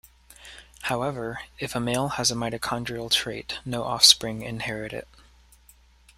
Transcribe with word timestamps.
However, 0.89 1.41
if 1.59 1.75
a 1.75 1.79
male 1.79 2.07
has 2.07 2.31
a 2.31 2.33
mitochondrial 2.33 3.11
trait, 3.11 3.59
no 3.63 3.83
offspring 3.83 4.41
inherit 4.41 4.93
it. 4.93 5.07